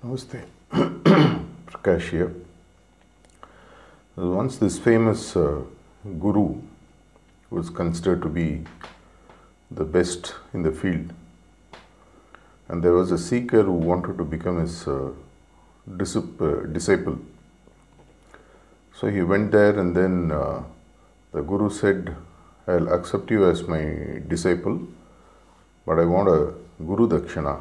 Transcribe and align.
Namaste. 0.00 0.44
Prakash 0.70 2.10
here. 2.10 2.32
Once 4.14 4.56
this 4.58 4.78
famous 4.78 5.34
uh, 5.34 5.62
guru 6.20 6.60
was 7.50 7.68
considered 7.68 8.22
to 8.22 8.28
be 8.28 8.62
the 9.72 9.84
best 9.84 10.36
in 10.54 10.62
the 10.62 10.70
field, 10.70 11.12
and 12.68 12.80
there 12.84 12.92
was 12.92 13.10
a 13.10 13.18
seeker 13.18 13.64
who 13.64 13.72
wanted 13.72 14.16
to 14.18 14.24
become 14.24 14.60
his 14.60 14.86
uh, 14.86 15.10
uh, 15.88 16.66
disciple. 16.70 17.18
So 18.94 19.08
he 19.08 19.22
went 19.22 19.50
there, 19.50 19.76
and 19.80 19.96
then 19.96 20.30
uh, 20.30 20.62
the 21.32 21.42
guru 21.42 21.70
said, 21.70 22.14
I'll 22.68 22.88
accept 22.92 23.32
you 23.32 23.50
as 23.50 23.66
my 23.66 24.22
disciple, 24.28 24.78
but 25.84 25.98
I 25.98 26.04
want 26.04 26.28
a 26.28 26.54
guru 26.84 27.08
dakshina. 27.08 27.60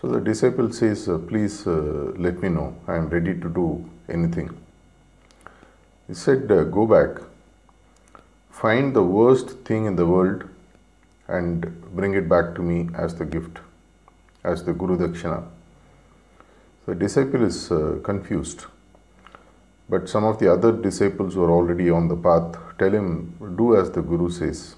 So 0.00 0.08
the 0.08 0.20
disciple 0.20 0.70
says, 0.72 1.08
uh, 1.08 1.16
Please 1.16 1.66
uh, 1.66 2.12
let 2.16 2.42
me 2.42 2.50
know, 2.50 2.76
I 2.86 2.96
am 2.96 3.08
ready 3.08 3.32
to 3.32 3.48
do 3.48 3.88
anything. 4.10 4.50
He 6.06 6.12
said, 6.12 6.52
uh, 6.52 6.64
Go 6.64 6.86
back, 6.86 7.22
find 8.50 8.94
the 8.94 9.02
worst 9.02 9.50
thing 9.64 9.86
in 9.86 9.96
the 9.96 10.04
world, 10.04 10.44
and 11.28 11.82
bring 11.96 12.12
it 12.12 12.28
back 12.28 12.54
to 12.56 12.62
me 12.62 12.90
as 12.94 13.14
the 13.14 13.24
gift, 13.24 13.58
as 14.44 14.64
the 14.64 14.74
Guru 14.74 14.98
Dakshina. 14.98 15.44
The 16.84 16.94
disciple 16.94 17.42
is 17.42 17.72
uh, 17.72 17.98
confused, 18.04 18.66
but 19.88 20.10
some 20.10 20.24
of 20.24 20.38
the 20.38 20.52
other 20.52 20.72
disciples 20.72 21.34
who 21.34 21.42
are 21.42 21.50
already 21.50 21.88
on 21.88 22.08
the 22.08 22.16
path 22.16 22.54
tell 22.78 22.90
him, 22.90 23.34
Do 23.56 23.76
as 23.76 23.90
the 23.90 24.02
Guru 24.02 24.28
says. 24.28 24.74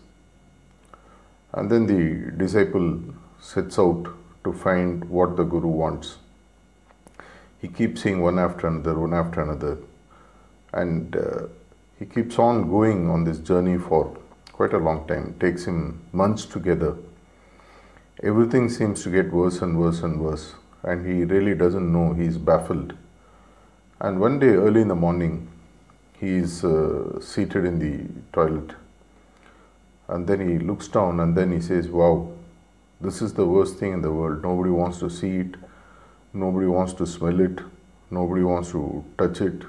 And 1.52 1.68
then 1.68 1.86
the 1.86 2.30
disciple 2.30 3.00
sets 3.40 3.80
out 3.80 4.06
to 4.44 4.52
find 4.52 5.04
what 5.08 5.36
the 5.36 5.44
Guru 5.44 5.68
wants. 5.68 6.16
He 7.60 7.68
keeps 7.68 8.02
seeing 8.02 8.22
one 8.22 8.38
after 8.38 8.68
another, 8.68 8.98
one 8.98 9.14
after 9.14 9.42
another, 9.42 9.78
and 10.72 11.16
uh, 11.16 11.46
he 11.98 12.06
keeps 12.06 12.38
on 12.38 12.70
going 12.70 13.10
on 13.10 13.24
this 13.24 13.38
journey 13.38 13.78
for 13.78 14.16
quite 14.52 14.72
a 14.72 14.78
long 14.78 15.06
time. 15.06 15.34
It 15.34 15.40
takes 15.40 15.64
him 15.64 16.00
months 16.12 16.44
together. 16.44 16.96
Everything 18.22 18.68
seems 18.68 19.02
to 19.02 19.10
get 19.10 19.32
worse 19.32 19.60
and 19.62 19.78
worse 19.78 20.02
and 20.02 20.20
worse, 20.20 20.54
and 20.82 21.06
he 21.06 21.24
really 21.24 21.54
doesn't 21.54 21.92
know. 21.92 22.12
He's 22.12 22.38
baffled. 22.38 22.94
And 24.00 24.20
one 24.20 24.38
day, 24.38 24.50
early 24.50 24.82
in 24.82 24.88
the 24.88 24.94
morning, 24.94 25.48
he 26.20 26.36
is 26.36 26.64
uh, 26.64 27.20
seated 27.20 27.64
in 27.64 27.78
the 27.78 28.08
toilet, 28.32 28.74
and 30.08 30.26
then 30.26 30.48
he 30.48 30.58
looks 30.58 30.88
down, 30.88 31.20
and 31.20 31.36
then 31.36 31.52
he 31.52 31.60
says, 31.60 31.88
"Wow, 31.88 32.32
this 33.00 33.22
is 33.22 33.34
the 33.34 33.46
worst 33.46 33.78
thing 33.78 33.92
in 33.92 34.02
the 34.02 34.10
world. 34.10 34.42
Nobody 34.42 34.70
wants 34.70 34.98
to 34.98 35.08
see 35.08 35.36
it. 35.38 35.54
Nobody 36.32 36.66
wants 36.66 36.92
to 36.94 37.06
smell 37.06 37.40
it. 37.40 37.60
Nobody 38.10 38.42
wants 38.42 38.72
to 38.72 39.04
touch 39.16 39.40
it." 39.40 39.66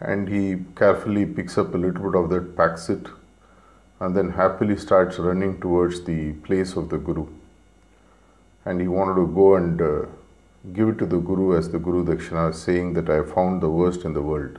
And 0.00 0.28
he 0.28 0.64
carefully 0.76 1.24
picks 1.24 1.56
up 1.56 1.74
a 1.74 1.78
little 1.78 2.10
bit 2.10 2.20
of 2.20 2.28
that, 2.30 2.56
packs 2.56 2.88
it, 2.88 3.06
and 4.00 4.16
then 4.16 4.30
happily 4.30 4.76
starts 4.76 5.18
running 5.18 5.60
towards 5.60 6.04
the 6.04 6.32
place 6.48 6.76
of 6.76 6.90
the 6.90 6.98
Guru. 6.98 7.26
And 8.64 8.80
he 8.80 8.88
wanted 8.88 9.14
to 9.14 9.26
go 9.26 9.54
and 9.54 9.80
uh, 9.80 10.06
give 10.72 10.88
it 10.88 10.98
to 10.98 11.06
the 11.06 11.18
Guru 11.18 11.56
as 11.56 11.70
the 11.70 11.78
Guru 11.78 12.04
Dakshina, 12.04 12.54
saying 12.54 12.94
that 12.94 13.08
I 13.08 13.22
found 13.22 13.62
the 13.62 13.70
worst 13.70 14.04
in 14.04 14.14
the 14.14 14.22
world. 14.22 14.58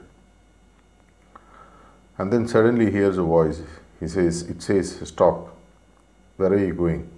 And 2.18 2.32
then 2.32 2.48
suddenly 2.48 2.86
he 2.86 2.92
hears 2.92 3.18
a 3.18 3.22
voice. 3.22 3.62
He 4.00 4.08
says, 4.08 4.42
It 4.42 4.62
says, 4.62 5.00
Stop. 5.04 5.56
Where 6.36 6.52
are 6.52 6.58
you 6.58 6.74
going? 6.74 7.15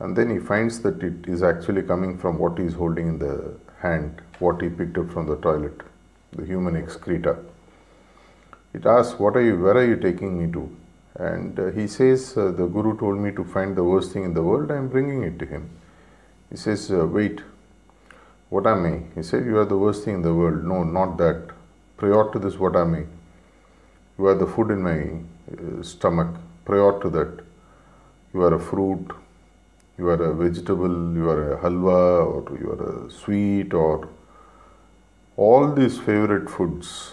And 0.00 0.16
then 0.16 0.30
he 0.30 0.38
finds 0.38 0.80
that 0.80 1.02
it 1.02 1.28
is 1.28 1.42
actually 1.42 1.82
coming 1.82 2.16
from 2.18 2.38
what 2.38 2.58
he 2.58 2.64
is 2.64 2.74
holding 2.74 3.08
in 3.08 3.18
the 3.18 3.54
hand, 3.80 4.22
what 4.38 4.60
he 4.62 4.70
picked 4.70 4.96
up 4.96 5.10
from 5.10 5.26
the 5.26 5.36
toilet, 5.36 5.82
the 6.32 6.44
human 6.44 6.74
excreta. 6.74 7.36
It 8.72 8.86
asks, 8.86 9.18
What 9.18 9.36
are 9.36 9.42
you, 9.42 9.58
where 9.58 9.76
are 9.76 9.84
you 9.84 9.96
taking 9.96 10.40
me 10.40 10.50
to? 10.52 10.76
And 11.16 11.58
uh, 11.58 11.70
he 11.72 11.86
says, 11.86 12.36
uh, 12.36 12.50
The 12.52 12.66
Guru 12.66 12.98
told 12.98 13.18
me 13.18 13.30
to 13.32 13.44
find 13.44 13.76
the 13.76 13.84
worst 13.84 14.12
thing 14.12 14.24
in 14.24 14.32
the 14.32 14.42
world, 14.42 14.70
I 14.70 14.76
am 14.76 14.88
bringing 14.88 15.22
it 15.22 15.38
to 15.40 15.46
him. 15.46 15.68
He 16.50 16.56
says, 16.56 16.90
uh, 16.90 17.06
Wait, 17.06 17.42
what 18.48 18.66
am 18.66 18.86
I? 18.86 19.02
He 19.14 19.22
said, 19.22 19.44
You 19.44 19.58
are 19.58 19.66
the 19.66 19.76
worst 19.76 20.04
thing 20.04 20.14
in 20.14 20.22
the 20.22 20.34
world. 20.34 20.64
No, 20.64 20.82
not 20.82 21.18
that. 21.18 21.50
Prior 21.98 22.30
to 22.32 22.38
this, 22.38 22.56
what 22.56 22.74
am 22.74 22.94
I? 22.94 23.04
You 24.18 24.26
are 24.28 24.34
the 24.34 24.46
food 24.46 24.70
in 24.70 24.82
my 24.82 24.98
uh, 25.52 25.82
stomach. 25.82 26.36
Prior 26.64 26.98
to 27.00 27.10
that, 27.10 27.44
you 28.32 28.42
are 28.42 28.54
a 28.54 28.60
fruit, 28.60 29.10
you 30.00 30.08
are 30.08 30.22
a 30.24 30.34
vegetable, 30.34 30.94
you 31.14 31.28
are 31.28 31.52
a 31.54 31.58
halwa, 31.62 32.24
or 32.34 32.58
you 32.58 32.70
are 32.74 33.06
a 33.06 33.10
sweet, 33.10 33.74
or 33.74 34.08
all 35.36 35.72
these 35.72 35.98
favorite 35.98 36.48
foods, 36.48 37.12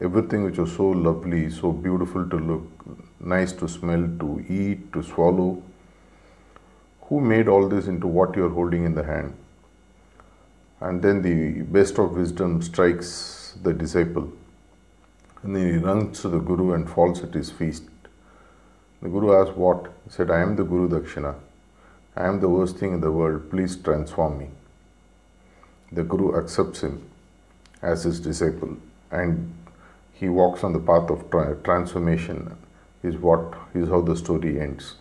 everything 0.00 0.44
which 0.44 0.58
is 0.58 0.72
so 0.76 0.86
lovely, 1.08 1.50
so 1.50 1.72
beautiful 1.72 2.28
to 2.28 2.38
look, 2.52 2.86
nice 3.34 3.52
to 3.64 3.68
smell, 3.68 4.08
to 4.20 4.44
eat, 4.48 4.92
to 4.92 5.02
swallow. 5.02 5.50
Who 7.08 7.20
made 7.20 7.48
all 7.48 7.68
this 7.68 7.88
into 7.88 8.06
what 8.06 8.36
you 8.36 8.46
are 8.46 8.54
holding 8.60 8.84
in 8.84 8.94
the 8.94 9.04
hand? 9.04 9.34
And 10.80 11.02
then 11.02 11.22
the 11.22 11.62
best 11.62 11.98
of 11.98 12.12
wisdom 12.12 12.62
strikes 12.62 13.56
the 13.62 13.72
disciple. 13.72 14.32
And 15.42 15.56
then 15.56 15.72
he 15.72 15.78
runs 15.78 16.20
to 16.22 16.28
the 16.28 16.38
Guru 16.38 16.72
and 16.72 16.88
falls 16.88 17.22
at 17.22 17.34
his 17.34 17.50
feet. 17.50 17.80
The 19.02 19.08
Guru 19.08 19.32
asks, 19.40 19.56
What? 19.56 19.92
He 20.04 20.10
said, 20.10 20.30
I 20.30 20.40
am 20.40 20.54
the 20.54 20.64
Guru 20.64 20.88
Dakshina. 20.88 21.34
I 22.14 22.26
am 22.26 22.40
the 22.40 22.48
worst 22.48 22.76
thing 22.76 22.92
in 22.92 23.00
the 23.00 23.10
world. 23.10 23.50
Please 23.50 23.76
transform 23.76 24.38
me. 24.38 24.48
The 25.90 26.02
Guru 26.02 26.38
accepts 26.38 26.82
him 26.82 27.08
as 27.80 28.04
his 28.04 28.20
disciple 28.20 28.76
and 29.10 29.54
he 30.12 30.28
walks 30.28 30.62
on 30.62 30.72
the 30.72 30.78
path 30.78 31.10
of 31.10 31.30
tra- 31.30 31.56
transformation, 31.64 32.56
is 33.02 33.16
what 33.16 33.54
is 33.74 33.88
how 33.88 34.00
the 34.00 34.16
story 34.16 34.60
ends. 34.60 34.94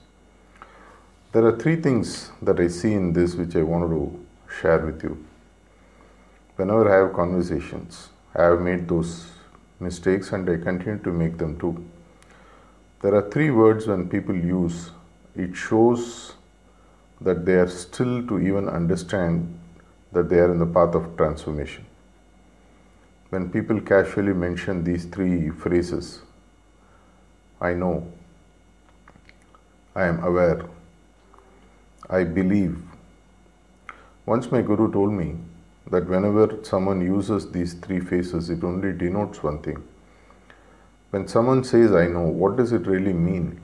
There 1.32 1.46
are 1.46 1.58
three 1.58 1.76
things 1.76 2.32
that 2.42 2.60
I 2.60 2.68
see 2.68 2.94
in 2.94 3.14
this 3.14 3.36
which 3.36 3.56
I 3.56 3.62
wanted 3.62 3.90
to 3.90 4.26
share 4.60 4.80
with 4.80 5.04
you. 5.04 5.24
Whenever 6.56 6.92
I 6.92 7.06
have 7.06 7.14
conversations, 7.14 8.10
I 8.36 8.44
have 8.44 8.62
made 8.62 8.88
those 8.88 9.28
mistakes 9.80 10.32
and 10.32 10.50
I 10.50 10.58
continue 10.58 11.00
to 11.04 11.12
make 11.12 11.38
them 11.38 11.58
too. 11.60 11.86
There 13.02 13.16
are 13.16 13.30
three 13.30 13.52
words 13.52 13.88
when 13.88 14.10
people 14.10 14.36
use, 14.36 14.92
it 15.36 15.56
shows 15.56 16.34
that 17.22 17.46
they 17.46 17.54
are 17.54 17.68
still 17.68 18.26
to 18.28 18.40
even 18.40 18.68
understand 18.68 19.60
that 20.12 20.30
they 20.30 20.40
are 20.40 20.52
in 20.52 20.60
the 20.60 20.66
path 20.66 20.96
of 20.96 21.16
transformation. 21.18 21.86
When 23.30 23.50
people 23.50 23.80
casually 23.80 24.34
mention 24.34 24.84
these 24.84 25.06
three 25.06 25.50
phrases, 25.50 26.22
I 27.62 27.74
know, 27.74 28.12
I 29.96 30.06
am 30.06 30.24
aware, 30.24 30.66
I 32.10 32.24
believe. 32.24 32.78
Once 34.26 34.52
my 34.52 34.62
guru 34.62 34.92
told 34.92 35.14
me 35.14 35.36
that 35.90 36.08
whenever 36.08 36.64
someone 36.64 37.02
uses 37.02 37.52
these 37.52 37.74
three 37.74 38.00
phrases, 38.00 38.50
it 38.50 38.64
only 38.64 38.94
denotes 38.94 39.44
one 39.44 39.62
thing. 39.62 39.84
When 41.12 41.28
someone 41.28 41.64
says, 41.64 41.92
I 41.92 42.08
know, 42.08 42.22
what 42.22 42.56
does 42.56 42.72
it 42.72 42.88
really 42.88 43.14
mean? 43.14 43.62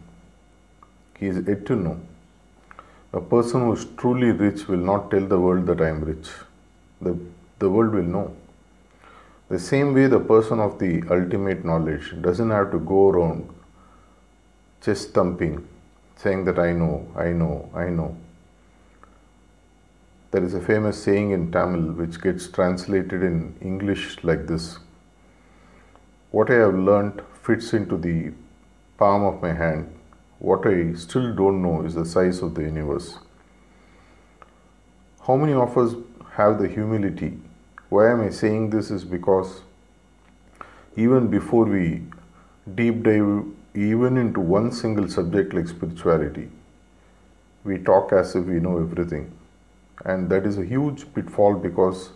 He 1.18 1.28
is 1.28 1.46
yet 1.48 1.66
to 1.68 1.76
know. 1.76 2.00
A 3.18 3.22
person 3.22 3.62
who 3.62 3.74
is 3.74 3.86
truly 4.00 4.30
rich 4.32 4.68
will 4.68 4.84
not 4.90 5.10
tell 5.10 5.26
the 5.26 5.40
world 5.40 5.66
that 5.68 5.82
I 5.82 5.90
am 5.90 6.04
rich. 6.04 6.28
The, 7.02 7.18
the 7.58 7.68
world 7.68 7.94
will 7.94 8.10
know. 8.16 8.36
The 9.50 9.58
same 9.58 9.96
way, 9.96 10.06
the 10.06 10.20
person 10.20 10.60
of 10.60 10.78
the 10.78 11.02
ultimate 11.10 11.66
knowledge 11.66 12.14
doesn't 12.22 12.52
have 12.52 12.70
to 12.74 12.80
go 12.80 13.10
around 13.10 13.50
chest 14.84 15.16
thumping, 15.16 15.68
saying 16.16 16.46
that 16.46 16.60
I 16.60 16.74
know, 16.74 17.08
I 17.16 17.30
know, 17.30 17.70
I 17.74 17.90
know. 17.90 18.16
There 20.30 20.44
is 20.44 20.54
a 20.54 20.62
famous 20.62 21.02
saying 21.02 21.32
in 21.32 21.52
Tamil 21.52 21.94
which 21.94 22.22
gets 22.22 22.48
translated 22.48 23.24
in 23.24 23.56
English 23.62 24.24
like 24.24 24.46
this 24.46 24.78
What 26.30 26.52
I 26.52 26.60
have 26.66 26.76
learnt 26.76 27.22
fits 27.42 27.74
into 27.74 27.98
the 27.98 28.34
palm 29.00 29.24
of 29.24 29.42
my 29.42 29.54
hand. 29.54 29.97
What 30.40 30.68
I 30.68 30.94
still 30.94 31.34
don't 31.34 31.64
know 31.64 31.84
is 31.84 31.96
the 31.96 32.06
size 32.06 32.44
of 32.44 32.54
the 32.54 32.62
universe. 32.62 33.18
How 35.26 35.36
many 35.36 35.54
of 35.54 35.76
us 35.76 35.96
have 36.34 36.60
the 36.60 36.68
humility? 36.68 37.40
Why 37.90 38.12
am 38.12 38.22
I 38.22 38.30
saying 38.30 38.70
this? 38.70 38.92
Is 38.92 39.04
because 39.04 39.62
even 40.96 41.28
before 41.28 41.66
we 41.66 42.04
deep 42.76 43.02
dive 43.02 43.46
even 43.74 44.18
into 44.18 44.40
one 44.40 44.72
single 44.72 45.10
subject 45.10 45.56
like 45.56 45.68
spirituality, 45.68 46.50
we 47.64 47.80
talk 47.80 48.14
as 48.14 48.36
if 48.36 48.46
we 48.46 48.60
know 48.60 48.78
everything. 48.78 49.32
And 50.06 50.30
that 50.30 50.46
is 50.46 50.60
a 50.60 50.66
huge 50.66 51.12
pitfall 51.16 51.56
because 51.56 52.12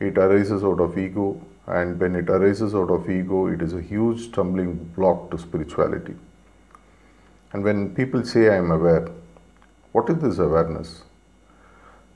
it 0.00 0.16
arises 0.16 0.64
out 0.64 0.80
of 0.80 0.98
ego, 0.98 1.40
and 1.66 2.00
when 2.00 2.16
it 2.16 2.30
arises 2.30 2.74
out 2.74 2.90
of 2.90 3.10
ego, 3.10 3.46
it 3.46 3.60
is 3.60 3.74
a 3.74 3.82
huge 3.82 4.28
stumbling 4.30 4.74
block 4.96 5.30
to 5.30 5.38
spirituality. 5.38 6.14
And 7.52 7.64
when 7.64 7.94
people 7.94 8.24
say 8.24 8.48
I 8.48 8.56
am 8.56 8.70
aware, 8.70 9.08
what 9.92 10.08
is 10.08 10.18
this 10.18 10.38
awareness? 10.38 11.02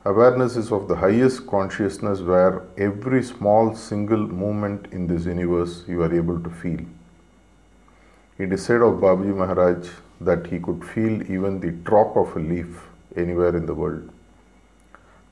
Awareness 0.05 0.57
is 0.57 0.73
of 0.73 0.89
the 0.89 0.97
highest 0.97 1.47
consciousness 1.47 2.21
where 2.21 2.63
every 2.79 3.23
small 3.23 3.75
single 3.75 4.27
movement 4.27 4.87
in 4.93 5.09
this 5.09 5.27
universe 5.27 5.85
you 5.87 6.01
are 6.03 6.15
able 6.15 6.41
to 6.41 6.49
feel. 6.49 6.81
It 8.39 8.53
is 8.53 8.65
said 8.65 8.83
of 8.83 9.01
Babaji 9.01 9.37
Maharaj 9.37 9.89
that 10.21 10.47
he 10.47 10.59
could 10.59 10.85
feel 10.85 11.23
even 11.31 11.61
the 11.61 11.73
drop 11.73 12.17
of 12.17 12.35
a 12.37 12.39
leaf 12.39 12.89
anywhere 13.17 13.57
in 13.57 13.67
the 13.67 13.75
world. 13.75 14.09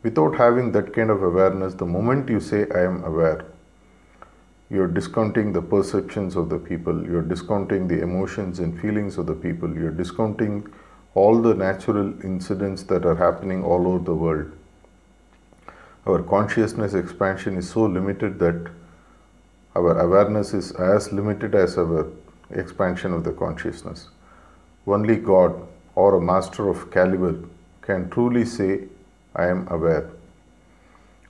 Without 0.02 0.36
having 0.36 0.72
that 0.72 0.92
kind 0.92 1.10
of 1.10 1.22
awareness, 1.22 1.74
the 1.74 1.86
moment 1.86 2.28
you 2.28 2.40
say, 2.40 2.66
I 2.74 2.84
am 2.84 3.04
aware, 3.04 3.44
you're 4.70 4.88
discounting 4.88 5.52
the 5.52 5.62
perceptions 5.62 6.36
of 6.36 6.48
the 6.48 6.58
people, 6.58 7.04
you're 7.04 7.22
discounting 7.22 7.86
the 7.86 8.00
emotions 8.00 8.58
and 8.58 8.80
feelings 8.80 9.18
of 9.18 9.26
the 9.26 9.34
people, 9.34 9.72
you're 9.74 9.90
discounting 9.90 10.66
all 11.14 11.40
the 11.40 11.54
natural 11.54 12.08
incidents 12.24 12.82
that 12.84 13.04
are 13.04 13.14
happening 13.14 13.62
all 13.62 13.86
over 13.86 14.04
the 14.04 14.14
world. 14.14 14.50
Our 16.06 16.22
consciousness 16.22 16.94
expansion 16.94 17.56
is 17.56 17.70
so 17.70 17.84
limited 17.84 18.38
that 18.40 18.70
our 19.76 19.98
awareness 19.98 20.54
is 20.54 20.72
as 20.72 21.12
limited 21.12 21.54
as 21.54 21.78
our 21.78 22.06
expansion 22.50 23.12
of 23.12 23.24
the 23.24 23.32
consciousness. 23.32 24.08
Only 24.86 25.16
God 25.16 25.66
or 25.94 26.16
a 26.16 26.20
master 26.20 26.68
of 26.68 26.90
caliber 26.90 27.36
can 27.80 28.10
truly 28.10 28.44
say, 28.44 28.84
I 29.34 29.46
am 29.46 29.66
aware. 29.68 30.10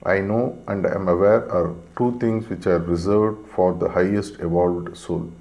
I 0.05 0.19
know 0.19 0.57
and 0.67 0.85
am 0.85 1.07
aware 1.07 1.51
are 1.51 1.73
two 1.97 2.17
things 2.19 2.47
which 2.47 2.67
are 2.67 2.77
reserved 2.77 3.47
for 3.49 3.73
the 3.73 3.89
highest 3.89 4.39
evolved 4.39 4.95
soul. 4.95 5.31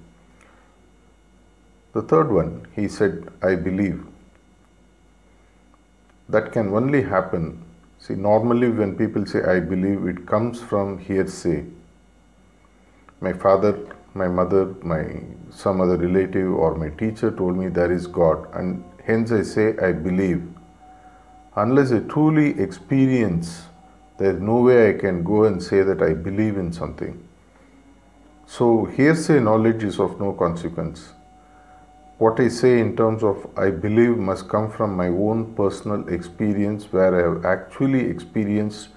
The 1.93 2.01
third 2.03 2.33
one, 2.33 2.67
he 2.75 2.89
said, 2.89 3.29
I 3.43 3.57
believe. 3.57 4.05
That 6.31 6.51
can 6.53 6.69
only 6.75 7.03
happen. 7.03 7.63
See, 7.99 8.15
normally 8.15 8.71
when 8.71 8.97
people 8.97 9.27
say, 9.27 9.43
I 9.43 9.61
believe, 9.61 10.07
it 10.07 10.27
comes 10.27 10.63
from 10.63 10.99
hearsay. 10.99 11.65
My 13.21 13.35
father, 13.35 13.79
my 14.15 14.29
mother, 14.29 14.75
my 14.83 15.21
some 15.51 15.81
other 15.83 15.99
relative, 15.99 16.53
or 16.53 16.75
my 16.75 16.89
teacher 16.89 17.31
told 17.31 17.57
me 17.57 17.69
there 17.69 17.93
is 17.93 18.07
God, 18.07 18.49
and 18.55 18.83
hence 19.05 19.31
I 19.31 19.43
say, 19.43 19.77
I 19.79 19.93
believe. 19.93 20.43
Unless 21.55 21.93
I 21.93 22.01
truly 22.01 22.59
experience 22.59 23.67
there 24.19 24.35
is 24.35 24.41
no 24.41 24.61
way 24.61 24.91
I 24.91 24.93
can 24.99 25.25
go 25.25 25.45
and 25.45 25.63
say 25.63 25.83
that 25.83 26.01
I 26.01 26.13
believe 26.15 26.57
in 26.57 26.73
something. 26.73 27.21
So, 28.47 28.85
hearsay 28.85 29.41
knowledge 29.41 29.83
is 29.83 29.99
of 29.99 30.21
no 30.21 30.33
consequence. 30.33 31.13
What 32.19 32.39
I 32.39 32.49
say 32.49 32.79
in 32.79 32.97
terms 32.97 33.25
of 33.25 33.47
I 33.57 33.71
believe 33.71 34.17
must 34.17 34.49
come 34.49 34.71
from 34.71 34.95
my 34.97 35.09
own 35.09 35.55
personal 35.57 36.09
experience 36.09 36.93
where 36.93 37.15
I 37.19 37.23
have 37.29 37.45
actually 37.45 38.09
experienced 38.09 38.91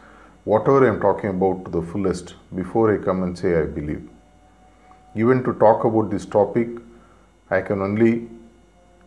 whatever 0.44 0.86
I 0.86 0.90
am 0.94 1.00
talking 1.00 1.32
about 1.32 1.66
to 1.66 1.72
the 1.72 1.82
fullest 1.82 2.36
before 2.56 2.94
I 2.94 3.04
come 3.04 3.24
and 3.24 3.38
say 3.38 3.60
I 3.60 3.66
believe. 3.66 4.08
Even 5.16 5.44
to 5.46 5.54
talk 5.54 5.84
about 5.84 6.12
this 6.12 6.26
topic, 6.26 6.68
I 7.50 7.62
can 7.62 7.82
only 7.82 8.30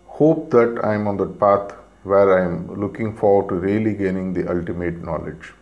hope 0.06 0.50
that 0.50 0.80
I 0.82 0.94
am 0.94 1.06
on 1.06 1.16
the 1.16 1.26
path 1.26 1.72
where 2.02 2.38
I 2.38 2.44
am 2.44 2.80
looking 2.80 3.16
forward 3.16 3.48
to 3.50 3.54
really 3.54 3.94
gaining 3.94 4.34
the 4.34 4.50
ultimate 4.50 5.04
knowledge. 5.04 5.52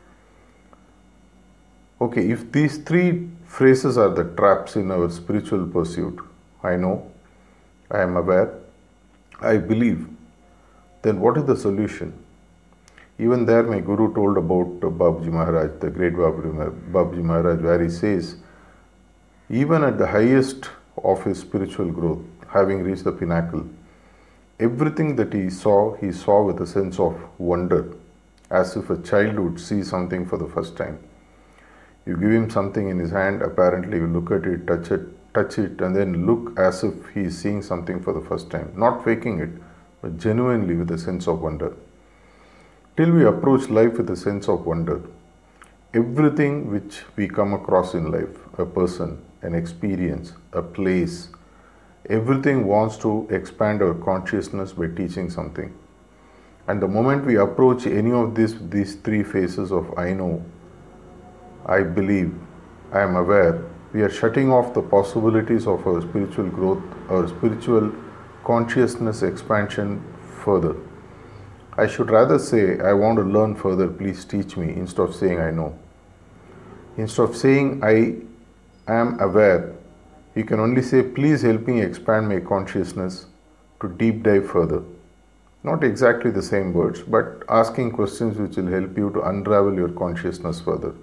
Okay, 2.00 2.30
if 2.30 2.52
these 2.52 2.78
three 2.78 3.28
phrases 3.44 3.98
are 3.98 4.10
the 4.10 4.22
traps 4.22 4.76
in 4.76 4.92
our 4.92 5.10
spiritual 5.10 5.66
pursuit, 5.66 6.20
I 6.62 6.76
know, 6.76 7.10
I 7.90 8.02
am 8.02 8.16
aware, 8.16 8.54
I 9.40 9.56
believe, 9.56 10.06
then 11.02 11.18
what 11.18 11.36
is 11.36 11.44
the 11.46 11.56
solution? 11.56 12.12
Even 13.18 13.46
there, 13.46 13.64
my 13.64 13.80
Guru 13.80 14.14
told 14.14 14.36
about 14.36 14.78
Babaji 14.78 15.26
Maharaj, 15.26 15.80
the 15.80 15.90
great 15.90 16.12
Babaji 16.12 17.22
Maharaj, 17.24 17.60
where 17.62 17.82
he 17.82 17.90
says, 17.90 18.36
even 19.50 19.82
at 19.82 19.98
the 19.98 20.06
highest 20.06 20.70
of 21.02 21.24
his 21.24 21.40
spiritual 21.40 21.90
growth, 21.90 22.22
having 22.46 22.84
reached 22.84 23.02
the 23.02 23.12
pinnacle, 23.12 23.66
everything 24.60 25.16
that 25.16 25.32
he 25.32 25.50
saw, 25.50 25.96
he 25.96 26.12
saw 26.12 26.44
with 26.44 26.60
a 26.60 26.66
sense 26.66 27.00
of 27.00 27.20
wonder, 27.38 27.92
as 28.50 28.76
if 28.76 28.88
a 28.88 29.02
child 29.02 29.36
would 29.36 29.58
see 29.58 29.82
something 29.82 30.24
for 30.24 30.38
the 30.38 30.46
first 30.46 30.76
time. 30.76 30.98
You 32.08 32.16
give 32.16 32.32
him 32.32 32.48
something 32.48 32.88
in 32.88 32.98
his 32.98 33.10
hand, 33.10 33.42
apparently 33.42 33.98
you 33.98 34.06
look 34.06 34.30
at 34.30 34.46
it, 34.50 34.66
touch 34.66 34.90
it, 34.90 35.02
touch 35.34 35.58
it, 35.58 35.78
and 35.82 35.94
then 35.94 36.24
look 36.26 36.58
as 36.58 36.82
if 36.82 36.94
he 37.08 37.24
is 37.24 37.36
seeing 37.36 37.60
something 37.60 38.00
for 38.02 38.14
the 38.14 38.22
first 38.22 38.48
time. 38.50 38.72
Not 38.74 39.04
faking 39.04 39.40
it, 39.40 39.50
but 40.00 40.16
genuinely 40.16 40.74
with 40.74 40.90
a 40.90 40.96
sense 40.96 41.28
of 41.28 41.42
wonder. 41.42 41.76
Till 42.96 43.12
we 43.12 43.26
approach 43.26 43.68
life 43.68 43.98
with 43.98 44.08
a 44.08 44.16
sense 44.16 44.48
of 44.48 44.64
wonder, 44.64 45.02
everything 45.92 46.70
which 46.70 47.02
we 47.16 47.28
come 47.28 47.52
across 47.52 47.92
in 47.92 48.10
life, 48.10 48.38
a 48.56 48.64
person, 48.64 49.22
an 49.42 49.54
experience, 49.54 50.32
a 50.54 50.62
place, 50.62 51.28
everything 52.08 52.66
wants 52.66 52.96
to 52.96 53.28
expand 53.30 53.82
our 53.82 53.92
consciousness 53.92 54.72
by 54.72 54.86
teaching 54.86 55.28
something. 55.28 55.76
And 56.68 56.80
the 56.80 56.88
moment 56.88 57.26
we 57.26 57.36
approach 57.36 57.86
any 57.86 58.12
of 58.12 58.34
these, 58.34 58.58
these 58.70 58.94
three 58.94 59.22
phases 59.22 59.70
of 59.70 59.98
I 59.98 60.14
know, 60.14 60.42
I 61.66 61.82
believe, 61.82 62.34
I 62.92 63.00
am 63.00 63.16
aware, 63.16 63.64
we 63.92 64.02
are 64.02 64.10
shutting 64.10 64.52
off 64.52 64.74
the 64.74 64.82
possibilities 64.82 65.66
of 65.66 65.86
our 65.86 66.00
spiritual 66.02 66.48
growth, 66.48 66.82
our 67.10 67.26
spiritual 67.28 67.92
consciousness 68.44 69.22
expansion 69.22 70.02
further. 70.44 70.76
I 71.76 71.86
should 71.86 72.10
rather 72.10 72.38
say, 72.38 72.80
I 72.80 72.92
want 72.92 73.18
to 73.18 73.24
learn 73.24 73.54
further, 73.54 73.88
please 73.88 74.24
teach 74.24 74.56
me, 74.56 74.74
instead 74.74 75.02
of 75.02 75.14
saying 75.14 75.38
I 75.38 75.50
know. 75.50 75.78
Instead 76.96 77.30
of 77.30 77.36
saying 77.36 77.82
I 77.84 78.16
am 78.90 79.20
aware, 79.20 79.74
you 80.34 80.44
can 80.44 80.60
only 80.60 80.82
say, 80.82 81.02
please 81.02 81.42
help 81.42 81.66
me 81.66 81.80
expand 81.80 82.28
my 82.28 82.40
consciousness 82.40 83.26
to 83.80 83.88
deep 83.88 84.22
dive 84.22 84.50
further. 84.50 84.82
Not 85.62 85.84
exactly 85.84 86.30
the 86.30 86.42
same 86.42 86.72
words, 86.72 87.02
but 87.02 87.42
asking 87.48 87.92
questions 87.92 88.38
which 88.38 88.56
will 88.56 88.68
help 88.68 88.96
you 88.96 89.10
to 89.10 89.22
unravel 89.22 89.74
your 89.74 89.88
consciousness 89.90 90.60
further. 90.60 90.94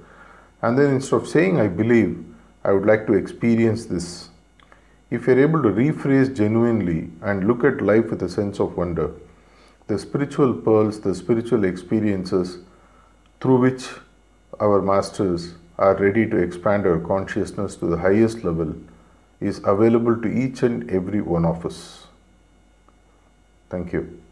And 0.65 0.79
then 0.79 0.95
instead 0.95 1.17
of 1.17 1.27
saying, 1.27 1.59
I 1.59 1.67
believe, 1.67 2.25
I 2.63 2.71
would 2.71 2.87
like 2.87 3.05
to 3.05 3.13
experience 3.13 3.85
this. 3.85 4.29
If 5.11 5.27
you're 5.27 5.39
able 5.39 5.61
to 5.61 5.69
rephrase 5.69 6.35
genuinely 6.35 7.11
and 7.21 7.47
look 7.47 7.63
at 7.63 7.81
life 7.81 8.09
with 8.09 8.23
a 8.23 8.29
sense 8.29 8.59
of 8.59 8.75
wonder, 8.75 9.11
the 9.85 9.99
spiritual 9.99 10.55
pearls, 10.55 11.01
the 11.01 11.13
spiritual 11.13 11.65
experiences 11.65 12.57
through 13.39 13.59
which 13.59 13.85
our 14.59 14.81
masters 14.81 15.53
are 15.77 15.95
ready 15.97 16.27
to 16.27 16.37
expand 16.37 16.87
our 16.87 16.99
consciousness 16.99 17.75
to 17.75 17.85
the 17.85 17.97
highest 17.97 18.43
level 18.43 18.75
is 19.39 19.61
available 19.65 20.19
to 20.19 20.27
each 20.27 20.63
and 20.63 20.89
every 20.89 21.21
one 21.21 21.45
of 21.45 21.63
us. 21.63 22.07
Thank 23.69 23.93
you. 23.93 24.24